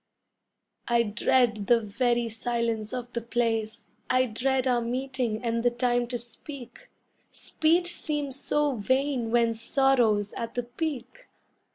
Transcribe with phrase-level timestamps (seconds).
[0.87, 6.07] I dread the very silence of the place, I dread our meeting and the time
[6.07, 6.89] to speak
[7.31, 11.27] Speech seems so vain when sorrow's at the peak!